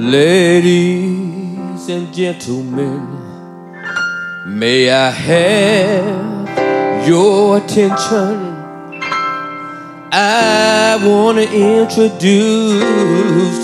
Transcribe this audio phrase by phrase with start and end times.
[0.00, 3.06] Ladies and gentlemen,
[4.46, 8.56] may I have your attention?
[10.10, 12.08] I want to introduce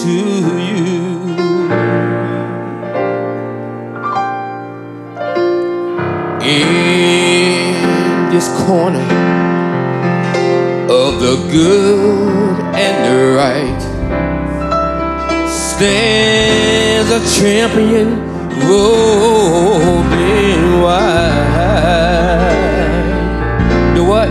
[0.04, 0.10] to
[0.60, 1.16] you
[6.44, 9.08] in this corner
[10.84, 13.82] of the good and the right
[15.48, 16.15] stands
[17.16, 18.08] a champion
[18.68, 21.72] robed in white.
[23.88, 24.28] You know what?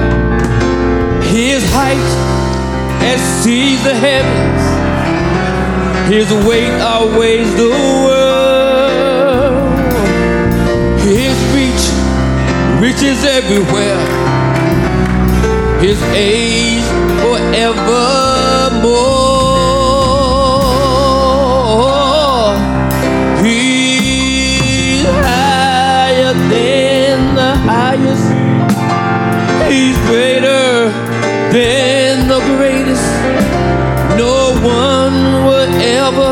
[1.34, 2.09] His height
[3.02, 4.63] exceeds the heavens.
[6.13, 7.70] His weight outweighs the
[8.05, 9.55] world.
[11.02, 11.86] His reach
[12.80, 13.99] reaches everywhere.
[15.80, 16.86] His age
[17.23, 19.14] forevermore.
[23.46, 28.28] He's higher than the highest.
[29.72, 30.90] He's greater
[31.54, 33.08] than the greatest.
[34.18, 35.16] No one
[35.80, 36.30] ever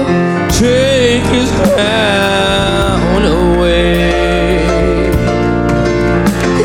[0.49, 4.65] take his crown away.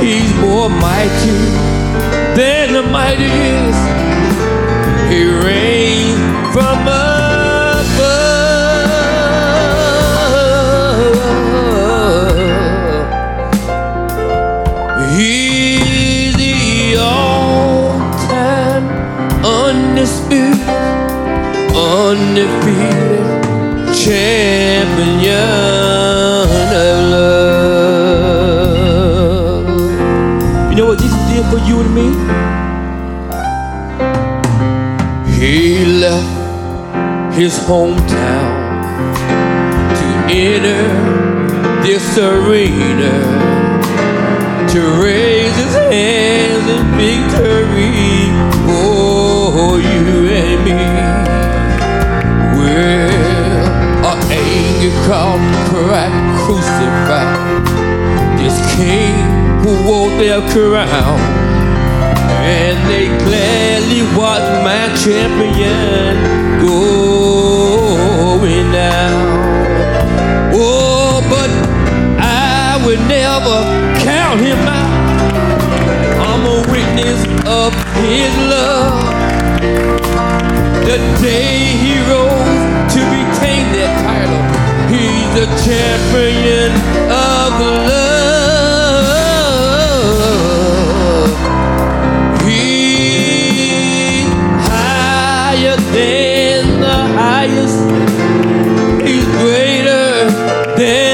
[0.00, 1.38] He's more mighty
[2.38, 3.82] than the mightiest.
[5.10, 5.77] He reigns
[20.18, 20.58] undisputed,
[21.74, 23.26] undefeated
[23.94, 25.32] champion
[26.72, 27.78] of love.
[30.70, 32.08] You know what Jesus did for you and me?
[35.38, 38.84] He left his hometown
[39.98, 40.84] to enter
[41.82, 43.12] this arena
[44.68, 47.47] to raise his hands in victory
[55.08, 56.12] crowd cried,
[56.44, 57.24] crucify
[58.36, 59.16] this king
[59.62, 61.18] who wore their crown.
[62.44, 66.12] And they gladly watched my champion
[66.60, 69.16] going down.
[70.52, 71.50] Oh, but
[72.20, 73.64] I would never
[74.04, 74.92] count him out.
[76.28, 77.72] I'm a witness of
[78.04, 78.92] his love.
[80.84, 82.77] The day he rose
[85.64, 86.72] champion
[87.10, 88.48] of love.
[92.46, 94.28] He's
[94.68, 97.80] higher than the highest.
[99.06, 100.08] He's greater
[100.76, 101.07] than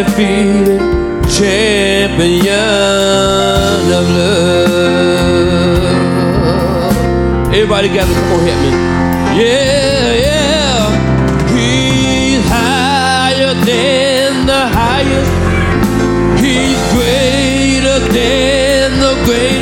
[0.00, 0.80] undefeated
[1.28, 2.48] champion
[3.92, 4.74] of love.
[7.52, 8.70] Everybody got to come on, help me.
[9.42, 10.84] Yeah, yeah.
[11.54, 15.32] He's higher than the highest.
[16.42, 19.59] He's greater than the greatest.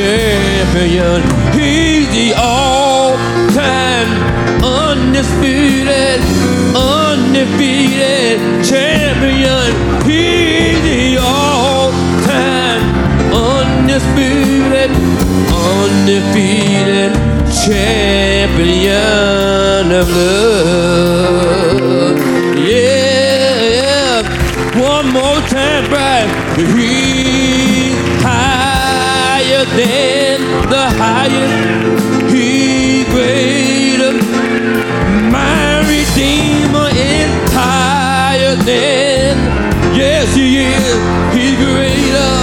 [0.00, 1.20] Champion.
[1.52, 4.08] He's the all-time
[4.64, 6.20] undisputed,
[6.74, 9.68] undefeated champion.
[10.08, 12.80] He's the all-time
[13.34, 14.90] undisputed,
[15.52, 17.12] undefeated
[17.66, 22.16] champion of love.
[22.56, 24.24] Yeah,
[24.80, 26.30] one more time, Brian.
[26.74, 27.94] He's
[29.64, 30.40] than
[30.70, 32.32] the highest.
[32.32, 34.12] He greater,
[35.30, 39.36] my Redeemer is higher than.
[39.94, 40.94] Yes, He is.
[41.34, 42.34] He's greater,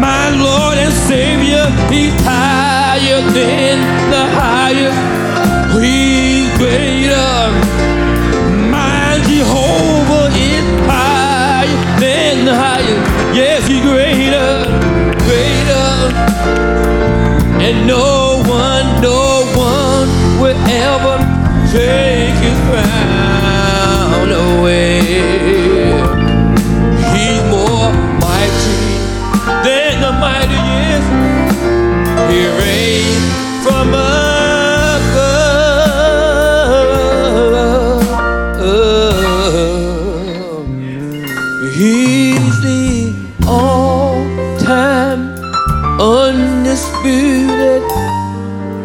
[0.00, 1.66] my Lord and Savior.
[1.90, 3.76] He's higher than
[4.10, 4.98] the highest.
[5.80, 6.95] He's greater.
[17.84, 20.08] No one, no one
[20.40, 21.16] will ever
[21.72, 22.05] take
[46.76, 47.82] undisputed,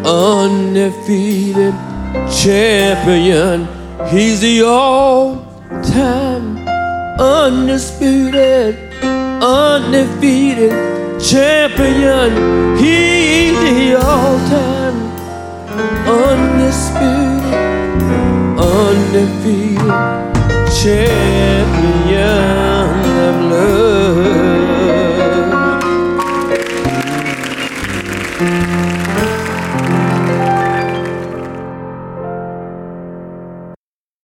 [0.06, 1.74] undefeated
[2.32, 3.68] champion.
[4.08, 6.56] He's the all-time
[7.20, 8.78] undisputed,
[9.42, 10.72] undefeated
[11.20, 12.78] champion.
[12.78, 14.96] He's the all-time
[16.08, 17.52] undisputed,
[18.58, 19.92] undefeated
[20.80, 21.71] champion.